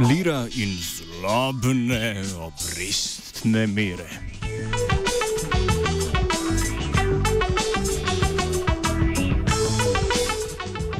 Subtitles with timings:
[0.00, 4.08] Lira in zlobne obrestne mere.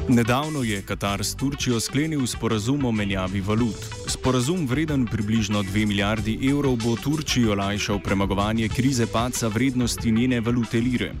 [0.07, 3.89] Nedavno je Katar s Turčijo sklenil sporazum o menjavi valut.
[4.07, 10.77] Sporazum vreden približno 2 milijardi evrov bo Turčiji olajšal premagovanje krize paca vrednosti njene valute
[10.77, 11.13] lire.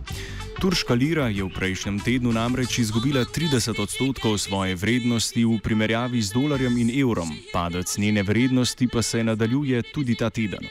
[0.61, 6.37] Turška lira je v prejšnjem tednu namreč izgubila 30 odstotkov svoje vrednosti v primerjavi z
[6.37, 10.61] dolarjem in evrom, padec njene vrednosti pa se nadaljuje tudi ta teden.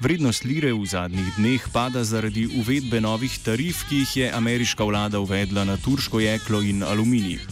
[0.00, 5.20] Vrednost lire v zadnjih dneh pada zaradi uvedbe novih tarif, ki jih je ameriška vlada
[5.20, 7.44] uvedla na turško jeklo in aluminij.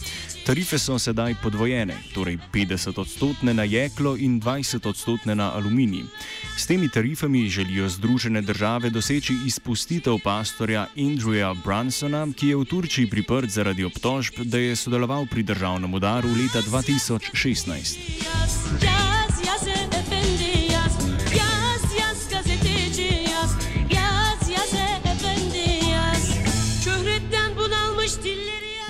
[0.47, 6.07] Tarife so sedaj podvojene, torej 50 odstotne na jeklo in 20 odstotne na aluminij.
[6.55, 13.09] S temi tarifami želijo Združene države doseči izpustitev pastorja Andrewa Brunsona, ki je v Turčiji
[13.09, 19.16] priprt zaradi obtožb, da je sodeloval pri državnem udaru leta 2016.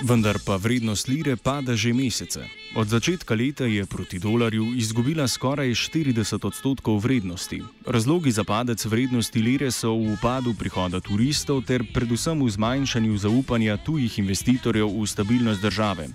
[0.08, 2.40] Vendar pa vrednost lire pada že mesece.
[2.80, 7.60] Od začetka leta je proti dolarju izgubila skoraj 40 odstotkov vrednosti.
[7.84, 13.76] Razlogi za padec vrednosti lire so v upadu prihoda turistov ter predvsem v zmanjšanju zaupanja
[13.84, 16.08] tujih investitorjev v stabilnost države.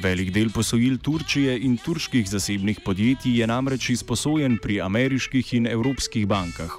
[0.00, 6.24] Velik del posojil Turčije in turških zasebnih podjetij je namreč izposojen pri ameriških in evropskih
[6.26, 6.72] bankah.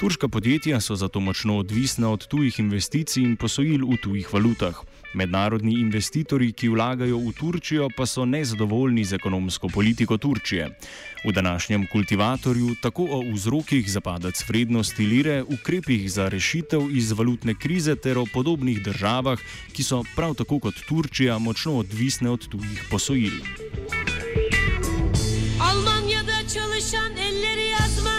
[0.00, 4.80] Turška podjetja so zato močno odvisna od tujih investicij in posojil v tujih valutah.
[5.16, 10.68] Mednarodni investitorji, ki vlagajo v Turčijo, pa so nezadovoljni z ekonomsko politiko Turčije.
[11.24, 17.54] V današnjem kultivatorju tako o vzrokih za padec vrednosti lire, ukrepih za rešitev iz valutne
[17.54, 19.40] krize ter o podobnih državah,
[19.72, 23.40] ki so prav tako kot Turčija močno odvisne od tujih posojil.
[25.60, 28.18] Almanjada çalışan elleri yazma,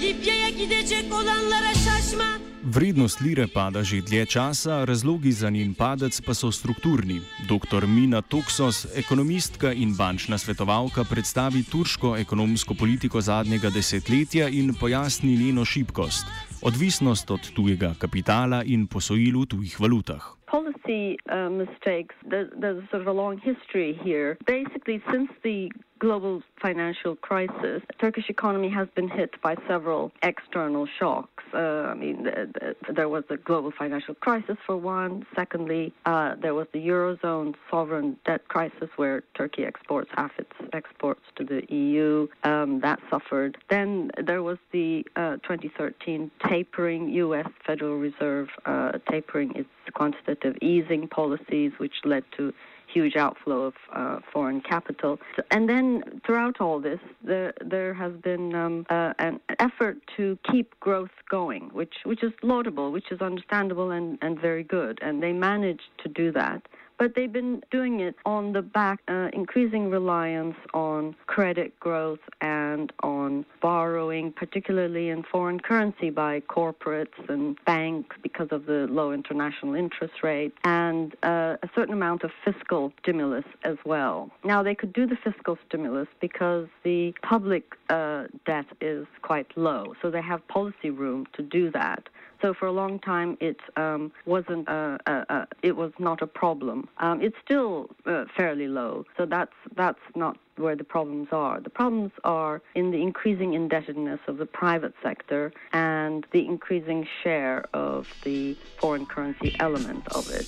[0.00, 2.55] Libya'ya gidecek olanlara šašma.
[2.66, 7.22] Vrednost lire pada že dlje časa, razlogi za njen padec pa so strukturni.
[7.46, 7.86] Dr.
[7.86, 15.62] Mina Toksos, ekonomistka in bančna svetovalka, predstavi turško ekonomsko politiko zadnjega desetletja in pojasni njeno
[15.64, 16.26] šibkost:
[16.62, 20.34] odvisnost od tujega kapitala in posojil v tujih valutah.
[20.50, 24.38] Policy uh, mistakes, there's, there's sort of a long history here.
[24.46, 31.44] Basically, since the global financial crisis, Turkish economy has been hit by several external shocks.
[31.54, 32.55] Uh, I mean, the,
[32.94, 35.26] there was the global financial crisis for one.
[35.34, 41.22] Secondly, uh, there was the eurozone sovereign debt crisis, where Turkey exports half its exports
[41.36, 42.28] to the EU.
[42.44, 43.58] Um, that suffered.
[43.68, 47.48] Then there was the uh, 2013 tapering, U.S.
[47.66, 52.52] Federal Reserve uh, tapering its quantitative easing policies, which led to
[52.96, 55.18] huge outflow of uh, foreign capital.
[55.50, 60.68] And then throughout all this, there, there has been um, uh, an effort to keep
[60.80, 64.98] growth going, which, which is laudable, which is understandable and, and very good.
[65.02, 66.62] And they managed to do that
[66.98, 72.92] but they've been doing it on the back, uh, increasing reliance on credit growth and
[73.02, 79.74] on borrowing, particularly in foreign currency by corporates and banks because of the low international
[79.74, 84.30] interest rate, and uh, a certain amount of fiscal stimulus as well.
[84.44, 89.94] Now, they could do the fiscal stimulus because the public uh, debt is quite low,
[90.00, 92.08] so they have policy room to do that.
[92.42, 94.68] So for a long time, it um, wasn't.
[94.68, 96.88] Uh, uh, uh, it was not a problem.
[96.98, 99.04] Um, it's still uh, fairly low.
[99.16, 101.60] So that's that's not where the problems are.
[101.60, 107.64] The problems are in the increasing indebtedness of the private sector and the increasing share
[107.74, 110.46] of the foreign currency element of it.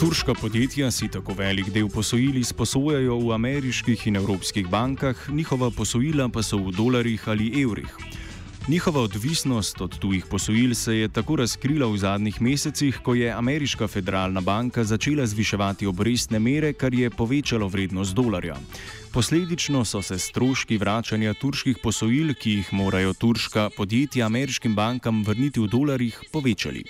[0.00, 6.28] Turška podjetja si tako velik del posojil izposojajo v ameriških in evropskih bankah, njihova posojila
[6.28, 8.17] pa so v dolarjih ali evrih.
[8.68, 13.88] Njihova odvisnost od tujih posojil se je tako razkrila v zadnjih mesecih, ko je ameriška
[13.88, 18.56] federalna banka začela zviševati obrestne mere, kar je povečalo vrednost dolarja.
[19.12, 25.60] Posledično so se stroški vračanja turških posojil, ki jih morajo turška podjetja ameriškim bankam vrniti
[25.60, 26.84] v dolarjih, povečali.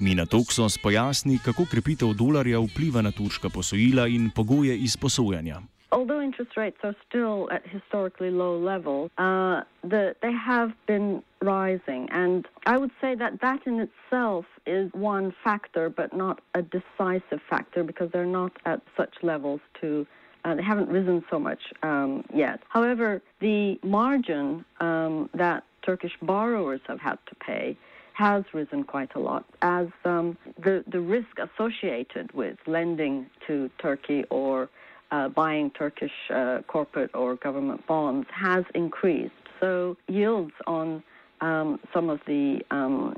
[0.00, 5.62] Mina Toksos pojasni, kako krepitev dolarja vpliva na turška posojila in pogoje izposojanja.
[5.92, 12.08] Although interest rates are still at historically low levels, uh, the, they have been rising.
[12.12, 17.40] And I would say that that in itself is one factor, but not a decisive
[17.48, 20.06] factor because they're not at such levels to.
[20.42, 22.60] Uh, they haven't risen so much um, yet.
[22.70, 27.76] However, the margin um, that Turkish borrowers have had to pay
[28.14, 34.24] has risen quite a lot as um, the, the risk associated with lending to Turkey
[34.30, 34.68] or
[35.10, 39.32] uh, buying Turkish uh, corporate or government bonds has increased.
[39.60, 41.02] So yields on
[41.40, 43.16] um, some of the um,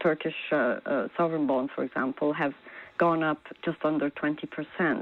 [0.00, 0.56] Turkish uh,
[0.86, 2.54] uh sovereign bonds, for example, have
[2.98, 4.46] gone up just under 20%,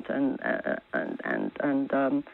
[0.08, 2.24] and uh, and and, and um,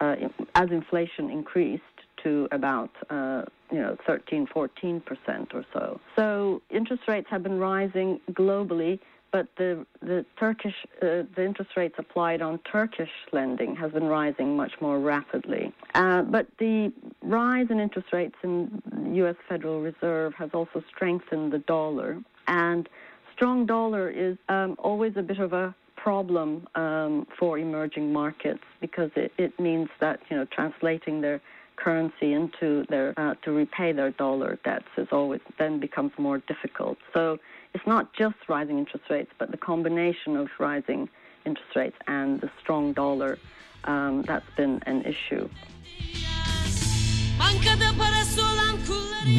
[0.00, 0.16] uh,
[0.54, 1.82] as inflation increased
[2.22, 6.00] to about you know 13, 14 percent or so.
[6.16, 9.00] So interest rates have been rising globally,
[9.32, 14.56] but the the Turkish uh, the interest rates applied on Turkish lending has been rising
[14.56, 15.72] much more rapidly.
[15.94, 16.92] Uh, but the
[17.22, 18.82] rise in interest rates in
[19.14, 19.36] U.S.
[19.48, 22.88] Federal Reserve has also strengthened the dollar, and
[23.34, 29.10] strong dollar is um, always a bit of a problem um, for emerging markets because
[29.16, 31.40] it, it means that you know translating their
[31.76, 36.98] currency into their uh, to repay their dollar debts is always then becomes more difficult.
[37.12, 37.38] So
[37.74, 41.08] it's not just rising interest rates, but the combination of rising
[41.44, 43.38] interest rates and the strong dollar
[43.84, 45.48] um, that's been an issue.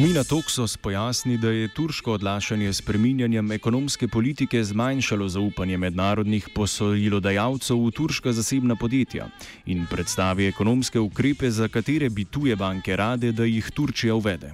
[0.04, 7.76] Mina Toksos pojasni, da je turško odlašanje s preminjanjem ekonomske politike zmanjšalo zaupanje mednarodnih posojilodajalcev
[7.86, 9.26] v turška zasebna podjetja
[9.66, 14.52] in predstavi ekonomske ukrepe, za katere bi tuje banke rade, da jih Turčija uvede.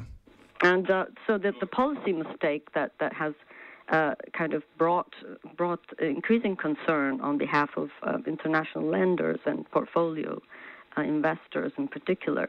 [0.63, 1.39] And, uh, so
[3.91, 5.15] Uh, kind of brought
[5.57, 10.39] brought increasing concern on behalf of uh, international lenders and portfolio
[10.97, 12.49] uh, investors in particular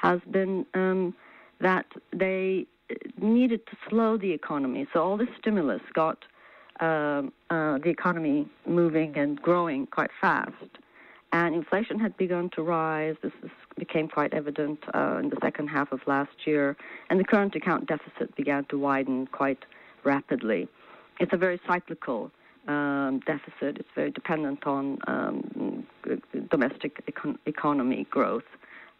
[0.00, 1.14] has been um,
[1.60, 2.66] that they
[3.20, 4.86] needed to slow the economy.
[4.92, 6.18] So all this stimulus got
[6.80, 10.52] um, uh, the economy moving and growing quite fast.
[11.32, 13.14] And inflation had begun to rise.
[13.22, 16.76] This is, became quite evident uh, in the second half of last year.
[17.08, 19.62] And the current account deficit began to widen quite
[20.02, 20.66] rapidly.
[21.20, 22.32] It's a very cyclical
[22.66, 23.78] um, deficit.
[23.78, 25.86] It's very dependent on um,
[26.50, 28.50] domestic econ- economy growth.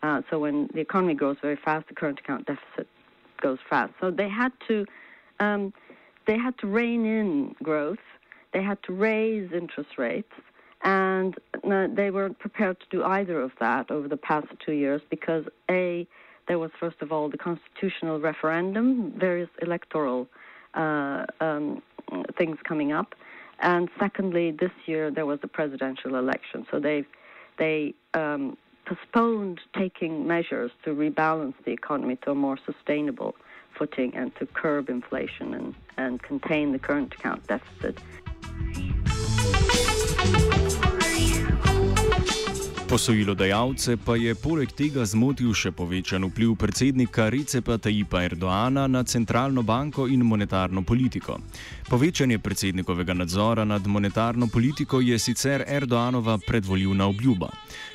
[0.02, 2.88] Uh, so when the economy grows very fast, the current account deficit
[3.40, 3.92] goes fast.
[4.00, 4.86] So they had to
[5.40, 5.72] um,
[6.26, 7.98] they had to rein in growth.
[8.52, 10.32] They had to raise interest rates,
[10.82, 15.00] and uh, they weren't prepared to do either of that over the past two years
[15.10, 16.06] because a
[16.48, 20.28] there was first of all the constitutional referendum, various electoral
[20.74, 21.82] uh, um,
[22.36, 23.14] things coming up,
[23.60, 26.66] and secondly, this year there was the presidential election.
[26.70, 27.04] So they
[27.58, 28.56] they um,
[28.90, 33.32] postponed taking measures to rebalance the economy to a more sustainable
[33.78, 37.96] footing and to curb inflation and, and contain the current account deficit.
[42.90, 49.62] Posojilodajalce pa je poleg tega zmotil še povečan vpliv predsednika Recepa Tajipa Erdoana na centralno
[49.62, 51.38] banko in monetarno politiko.
[51.86, 57.52] Povečanje predsednikovega nadzora nad monetarno politiko je sicer Erdoanova predvoljivna obljuba.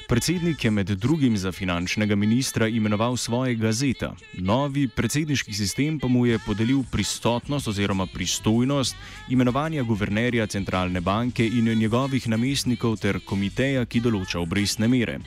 [0.07, 4.13] Predsednik je med drugim za finančnega ministra imenoval svoje gazeta.
[4.37, 8.95] Novi predsedniški sistem pa mu je podelil pristotnost oziroma pristojnost
[9.29, 15.17] imenovanja guvernerja centralne banke in njegovih namestnikov ter komiteja, ki določa obrestne mere.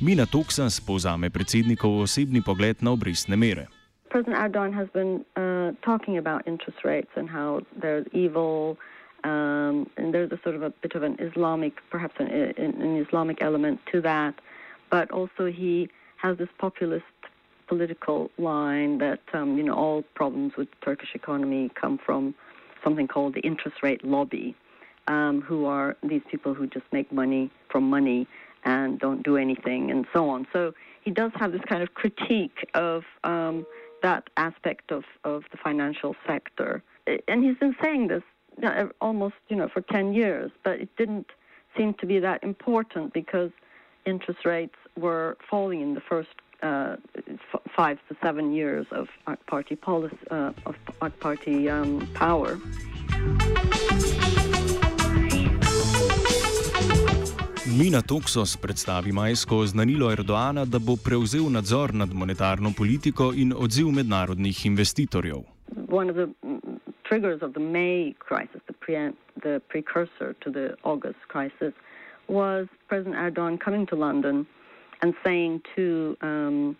[0.00, 3.66] Mina Toksas povzame predsednikov osebni pogled na obrestne mere.
[4.08, 8.78] President Erdogan has been uh, talking about interest rates and how they're evil.
[9.24, 13.42] Um, and there's a sort of a bit of an Islamic, perhaps an, an Islamic
[13.42, 14.34] element to that.
[14.90, 17.04] But also, he has this populist
[17.68, 22.34] political line that um, you know all problems with the Turkish economy come from
[22.84, 24.54] something called the interest rate lobby,
[25.06, 28.26] um, who are these people who just make money from money
[28.64, 30.46] and don't do anything and so on.
[30.52, 33.66] So he does have this kind of critique of um,
[34.02, 36.82] that aspect of, of the financial sector.
[37.28, 38.22] And he's been saying this
[39.00, 41.26] almost, you know, for 10 years, but it didn't
[41.76, 43.50] seem to be that important because
[44.06, 46.30] interest rates were falling in the first
[46.62, 52.08] uh, f- five to seven years of ARC Party policy, uh, of ARC Party um,
[52.14, 52.58] power.
[57.78, 63.88] Mina Toxos predstavi majsko oznanilo Erdoana, da bo prevzel nadzor nad monetarno politiko in odziv
[63.90, 65.42] mednarodnih investitorjev.
[65.88, 66.28] One of the
[67.12, 69.10] triggers of the May crisis, the, pre-
[69.42, 71.74] the precursor to the August crisis,
[72.26, 74.46] was President Erdogan coming to London
[75.02, 76.74] and saying to um,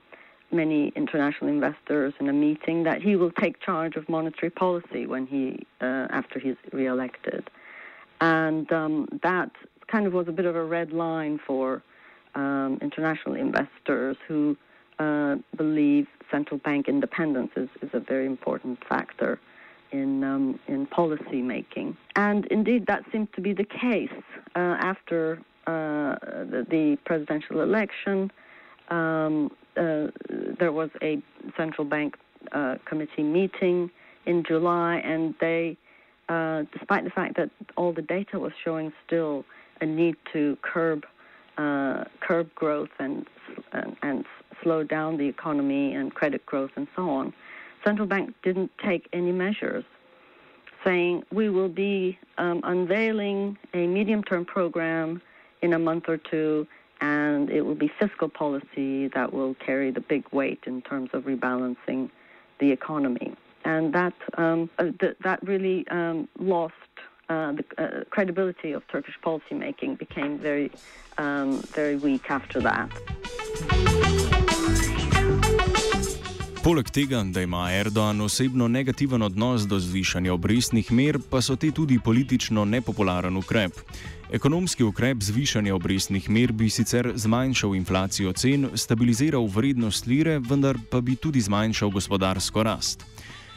[0.50, 5.26] many international investors in a meeting that he will take charge of monetary policy when
[5.26, 7.50] he uh, after he's re-elected,
[8.22, 9.50] and um, that
[9.88, 11.82] kind of was a bit of a red line for
[12.36, 14.56] um, international investors who
[14.98, 19.38] uh, believe central bank independence is, is a very important factor
[19.92, 21.96] in um, in policy making.
[22.16, 24.10] And indeed, that seemed to be the case
[24.56, 26.16] uh, after uh,
[26.50, 28.30] the, the, presidential election.
[28.88, 30.08] Um, uh,
[30.58, 31.22] there was a
[31.56, 32.16] central bank
[32.52, 33.90] uh, committee meeting
[34.26, 35.76] in July, and they,
[36.28, 39.44] uh, despite the fact that all the data was showing still
[39.80, 41.04] a need to curb
[41.58, 43.26] uh, curb growth and,
[43.72, 44.24] and, and
[44.62, 47.32] slow down the economy and credit growth and so on,
[47.84, 49.84] central bank didn't take any measures,
[50.84, 55.20] saying we will be um, unveiling a medium-term program
[55.62, 56.66] in a month or two,
[57.00, 61.24] and it will be fiscal policy that will carry the big weight in terms of
[61.24, 62.10] rebalancing
[62.58, 63.34] the economy.
[63.64, 66.74] And that um, uh, th- that really um, lost
[67.28, 70.70] uh, the uh, credibility of Turkish policymaking became very,
[71.18, 72.90] um, very weak after that.
[76.62, 81.72] Poleg tega, da ima Erdoğan osebno negativen odnos do zvišanja obrestnih mer, pa so te
[81.74, 83.80] tudi politično nepopularen ukrep.
[84.30, 91.00] Ekonomski ukrep zvišanja obrestnih mer bi sicer zmanjšal inflacijo cen, stabiliziral vrednost lire, vendar pa
[91.00, 93.11] bi tudi zmanjšal gospodarsko rast.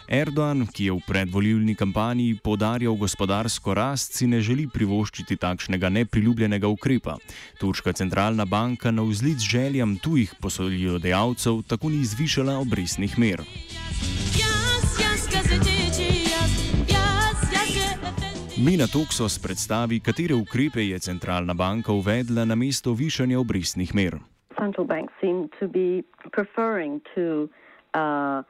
[0.08, 6.70] Erdoğan, ki je v predvolilni kampanji podarjal gospodarsko rast, si ne želi privoščiti takšnega nepriljubljenega
[6.70, 7.18] ukrepa.
[7.58, 13.42] Turška centralna banka na vzlic željam tujih posojilodajalcev tako ni zvišala obrestnih mer.
[18.58, 24.22] Mina Toxos predstavi, katere ukrepe je centralna banka uvedla na mesto višanja obrestnih mer.
[24.58, 27.50] Central banks seem to be preferring to
[27.96, 28.44] Uh,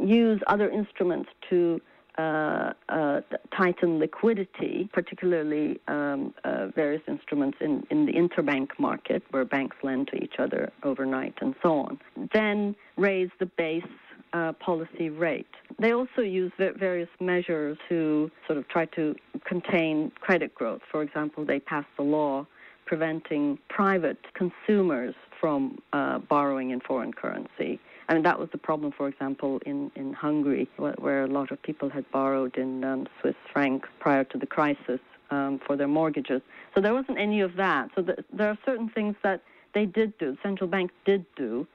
[0.00, 1.80] use other instruments to
[2.18, 3.20] uh, uh,
[3.56, 10.08] tighten liquidity, particularly um, uh, various instruments in, in the interbank market where banks lend
[10.08, 11.98] to each other overnight and so on.
[12.34, 13.84] Then raise the base
[14.32, 15.46] uh, policy rate.
[15.78, 19.14] They also use various measures to sort of try to
[19.44, 20.82] contain credit growth.
[20.90, 22.46] For example, they passed a law
[22.86, 27.80] preventing private consumers from uh, borrowing in foreign currency.
[28.10, 31.62] I mean, that was the problem, for example, in, in Hungary, where, a lot of
[31.62, 34.98] people had borrowed in um, Swiss francs prior to the crisis
[35.30, 36.42] um, for their mortgages.
[36.74, 37.90] So there wasn't any of that.
[37.94, 39.42] So the, there are certain things that
[39.74, 41.68] they did do, the central bank did do,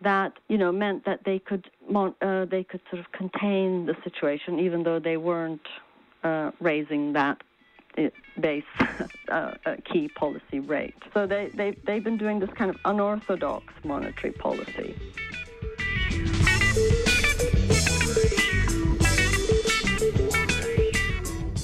[0.00, 4.58] that you know meant that they could uh, they could sort of contain the situation,
[4.58, 5.68] even though they weren't
[6.24, 7.42] uh, raising that
[7.98, 8.08] uh,
[8.40, 8.64] base
[9.28, 9.52] uh,
[9.84, 10.94] key policy rate.
[11.12, 14.96] So they, they, they've been doing this kind of unorthodox monetary policy.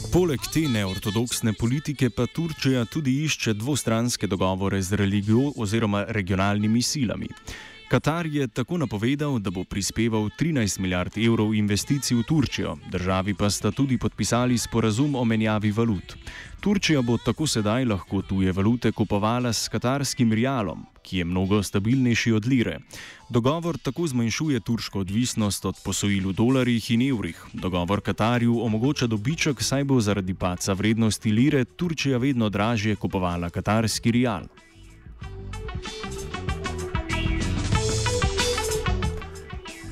[0.08, 7.28] Poleg te neortodoksne politike pa Turčija tudi išče dvostranske dogovore z religijo oziroma regionalnimi silami.
[7.88, 13.50] Katar je tako napovedal, da bo prispeval 13 milijard evrov investicij v Turčijo, državi pa
[13.50, 16.16] sta tudi podpisali sporazum o menjavi valut.
[16.60, 22.32] Turčija bo tako sedaj lahko tuje valute kupovala s katarskim rialom, ki je mnogo stabilnejši
[22.32, 22.78] od lire.
[23.30, 27.42] Dogovor tako zmanjšuje turško odvisnost od posojil v dolarjih in evrih.
[27.52, 34.10] Dogovor Katarju omogoča dobiček, saj bo zaradi paca vrednosti lire Turčija vedno dražje kupovala katarski
[34.10, 34.48] rial.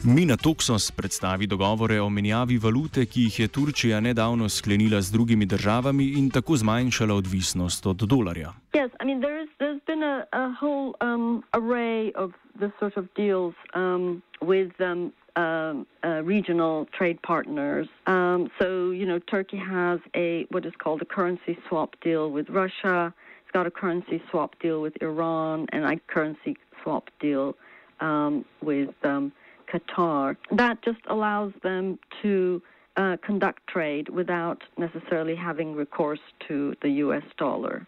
[0.07, 5.47] Mina Toxos predstavi dogovore o menjavi valute, ki jih je Turčija nedavno sklenila z drugimi
[5.47, 8.53] državami in tako zmanjšala odvisnost od dolarja.
[8.73, 13.05] Yes, I mean, there's, there's been a, a whole um, array of this sort of
[13.17, 17.89] deals um, with um, um, uh, regional trade partners.
[18.07, 22.47] Um, so, you know, Turkey has a what is called a currency swap deal with
[22.49, 23.13] Russia.
[23.43, 27.57] It's got a currency swap deal with Iran and a currency swap deal
[27.99, 29.33] um, with um,
[29.73, 30.37] Qatar.
[30.53, 32.63] That just allows them to
[32.97, 37.25] uh, conduct trade without necessarily having recourse to the U.S.
[37.37, 37.87] dollar.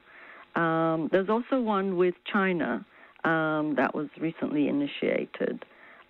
[0.54, 2.84] Um, there's also one with China
[3.24, 5.64] um, that was recently initiated.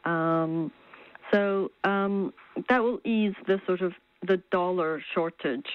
[0.04, 0.72] Um,
[1.32, 2.32] so um,
[2.68, 3.92] that will ease the sort of
[4.26, 5.66] the dollar shortage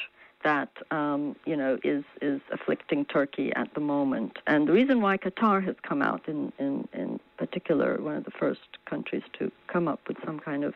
[0.43, 4.37] that um, you know is is afflicting Turkey at the moment.
[4.47, 8.31] And the reason why Qatar has come out in, in, in particular, one of the
[8.31, 10.73] first countries to come up with some kind of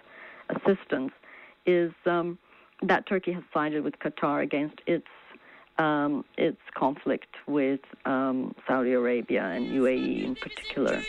[0.49, 1.11] assistance,
[1.65, 2.37] is um,
[2.81, 5.07] that Turkey has sided with Qatar against its
[5.77, 11.03] um, its conflict with um, Saudi Arabia and UAE in particular.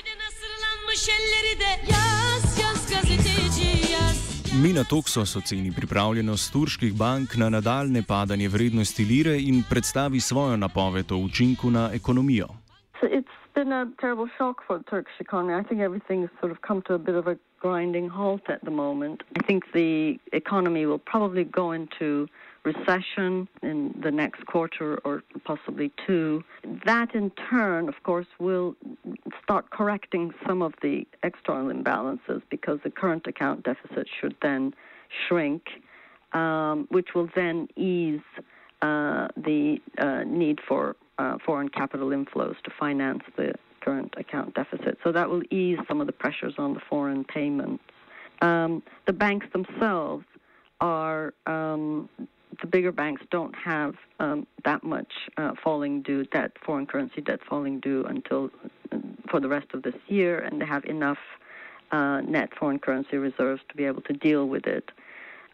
[4.62, 11.12] Mina Toxos oceni pripravljenost turških bank na nadaljne padanje vrednosti lire in predstavi svojo napoved
[11.12, 12.48] o učinku na ekonomijo.
[13.54, 15.60] Been a terrible shock for the Turkish economy.
[15.60, 18.60] I think everything has sort of come to a bit of a grinding halt at
[18.60, 19.18] the moment.
[19.38, 22.08] I think the economy will probably go into
[22.70, 26.42] recession in the next quarter or possibly two.
[26.84, 28.76] That in turn, of course, will
[29.42, 34.74] start correcting some of the external imbalances because the current account deficit should then
[35.26, 35.62] shrink,
[36.32, 38.28] um, which will then ease
[38.82, 44.98] uh, the uh, need for uh, foreign capital inflows to finance the current account deficit.
[45.02, 47.82] So that will ease some of the pressures on the foreign payments.
[48.40, 50.24] Um, the banks themselves
[50.80, 52.08] are um,
[52.60, 57.40] the bigger banks don't have um, that much uh, falling due debt, foreign currency debt
[57.48, 58.50] falling due until
[59.30, 61.18] for the rest of this year, and they have enough
[61.92, 64.90] uh, net foreign currency reserves to be able to deal with it.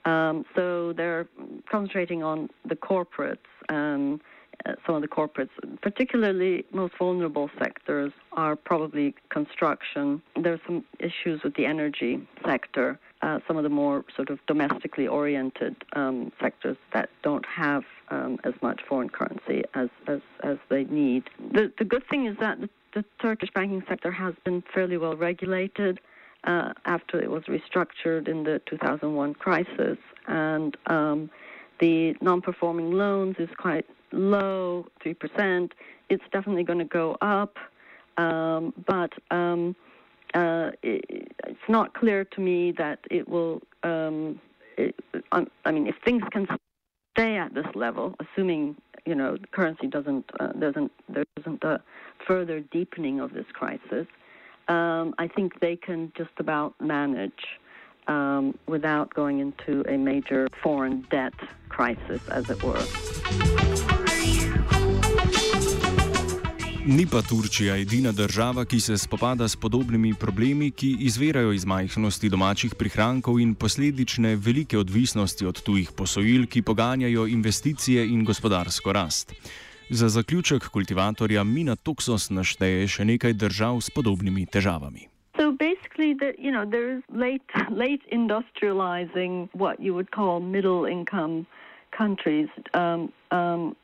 [0.05, 1.27] Um, so they're
[1.71, 3.39] concentrating on the corporates.
[3.69, 4.21] Um,
[4.67, 5.51] uh, some of the corporates,
[5.83, 10.23] particularly most vulnerable sectors, are probably construction.
[10.41, 15.09] There's some issues with the energy sector uh, some of the more sort of domestically
[15.09, 20.85] oriented um, sectors that don't have um, as much foreign currency as, as, as they
[20.85, 21.25] need.
[21.53, 25.17] The, the good thing is that the, the Turkish banking sector has been fairly well
[25.17, 26.01] regulated
[26.45, 31.31] uh, after it was restructured in the 2001 crisis, and um,
[31.81, 35.73] the non-performing loans is quite low, three percent.
[36.11, 37.57] It's definitely going to go up,
[38.19, 39.75] um, but um,
[40.35, 43.63] uh, it, it's not clear to me that it will.
[43.83, 44.41] Um,
[44.77, 44.95] it,
[45.33, 46.47] I mean, if things can
[47.17, 51.81] stay at this level, assuming you know the currency doesn't uh, doesn't there isn't a
[52.27, 54.07] further deepening of this crisis,
[54.69, 57.59] um, I think they can just about manage
[58.09, 61.35] um, without going into a major foreign debt
[61.69, 63.54] crisis, as it were.
[66.87, 72.29] Ni pa Turčija edina država, ki se spopada s podobnimi problemi, ki izvirajo iz majhnosti
[72.29, 79.33] domačih prihrankov in posledične velike odvisnosti od tujih posojil, ki poganjajo investicije in gospodarsko rast.
[79.89, 85.09] Za zaključek kultivatorja Mina Toxos našteje še nekaj držav s podobnimi težavami.
[85.41, 90.85] So basically, the, you know, there is late, late industrializing what you would call middle
[90.85, 91.47] income
[91.97, 93.75] countries um, um,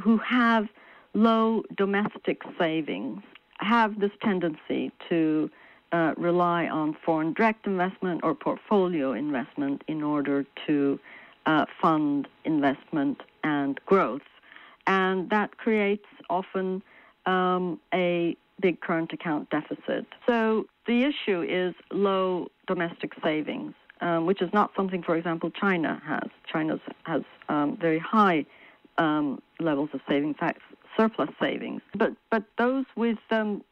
[0.00, 0.68] who have
[1.14, 3.22] low domestic savings
[3.58, 5.50] have this tendency to
[5.92, 10.98] uh, rely on foreign direct investment or portfolio investment in order to
[11.46, 14.22] uh, fund investment and growth.
[14.86, 16.82] And that creates often
[17.26, 20.06] um, a big current account deficit.
[20.26, 26.02] So the issue is low domestic savings, um, which is not something, for example, China
[26.04, 26.28] has.
[26.52, 28.44] China has um, very high
[28.98, 30.34] um, levels of savings.
[30.34, 30.60] In fact,
[30.96, 31.82] surplus savings.
[31.96, 33.62] But but those with um,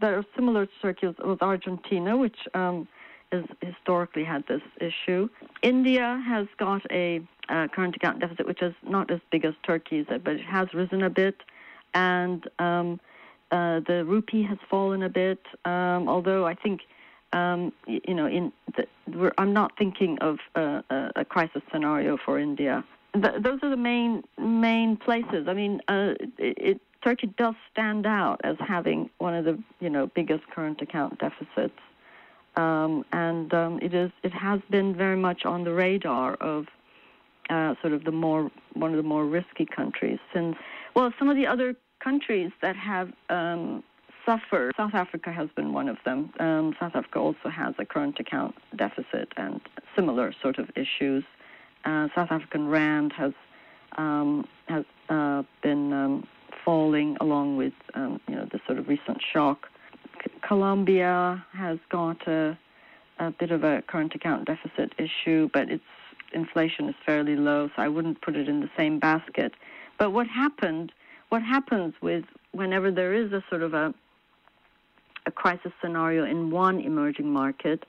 [0.00, 2.88] that are similar Turkey was Argentina, which um,
[3.32, 5.28] has historically had this issue.
[5.62, 10.06] India has got a uh, current account deficit which is not as big as Turkey's,
[10.08, 11.36] but it has risen a bit,
[11.94, 13.00] and um,
[13.50, 15.40] uh, the rupee has fallen a bit.
[15.64, 16.82] Um, although I think.
[17.32, 22.84] Um, you know, in the, I'm not thinking of uh, a crisis scenario for India
[23.14, 25.46] th- those are the main main places.
[25.48, 29.90] I mean, uh, it, it, Turkey does stand out as having one of the you
[29.90, 31.78] know biggest current account deficits,
[32.56, 36.66] um, and um, it is it has been very much on the radar of
[37.50, 40.56] uh, sort of the more one of the more risky countries since
[40.94, 43.82] well some of the other countries that have um,
[44.26, 44.72] suffered.
[44.76, 46.32] South Africa has been one of them.
[46.40, 49.60] Um, South Africa also has a current account deficit and
[49.94, 51.24] similar sort of issues
[51.84, 53.32] uh, South African rand has
[53.96, 56.26] um, has uh, been um,
[56.64, 59.68] falling along with um, you know the sort of recent shock.
[60.24, 62.58] C- Colombia has got a,
[63.18, 65.82] a, bit of a current account deficit issue, but it's
[66.32, 69.52] inflation is fairly low, so I wouldn't put it in the same basket.
[69.98, 70.92] But what happened?
[71.28, 73.94] What happens with whenever there is a sort of a
[75.26, 77.84] a crisis scenario in one emerging market?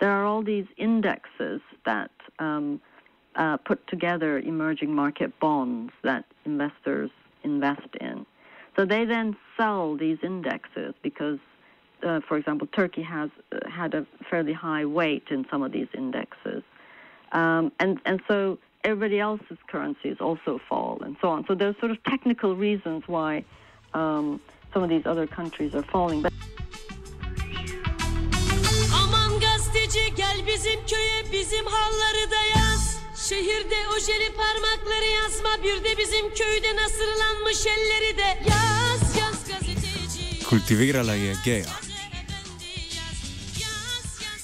[0.00, 2.80] There are all these indexes that um,
[3.36, 7.10] uh, put together emerging market bonds that investors
[7.42, 8.26] invest in.
[8.76, 11.38] So they then sell these indexes because,
[12.02, 15.86] uh, for example, Turkey has uh, had a fairly high weight in some of these
[15.94, 16.62] indexes,
[17.32, 21.46] um, and and so everybody else's currencies also fall and so on.
[21.46, 23.44] So there's sort of technical reasons why
[23.94, 24.40] um,
[24.72, 26.32] some of these other countries are falling, but.
[30.46, 32.96] Bizim köye bizim halları da yaz.
[33.28, 40.40] Şehirde ojeli parmakları yazma bir de bizim köyde nasırlanmış elleri de yaz yaz gazeteci.
[41.16, 41.83] Je geja.